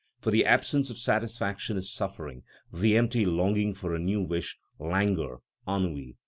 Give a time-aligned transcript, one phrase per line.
[0.19, 2.41] For the absence of satisfaction is suffering,
[2.73, 6.15] the empty longing for a new wish, languor, ennui.